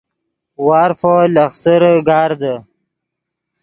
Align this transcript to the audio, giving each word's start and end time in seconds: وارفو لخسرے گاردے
وارفو 0.67 1.15
لخسرے 1.33 1.93
گاردے 2.07 2.53